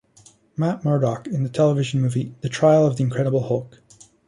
Matt 0.57 0.83
Murdock 0.83 1.27
in 1.27 1.43
the 1.43 1.49
television 1.49 2.01
movie, 2.01 2.33
"The 2.41 2.49
Trial 2.49 2.87
of 2.87 2.97
the 2.97 3.03
Incredible 3.03 3.43
Hulk". 3.47 3.77